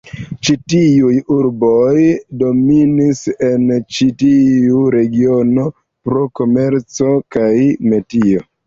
[0.47, 2.05] Ĉi tiuj urboj
[2.45, 3.69] dominis en
[3.99, 5.71] ĉi tiu regiono
[6.09, 7.53] pro komerco kaj
[7.95, 8.47] metio.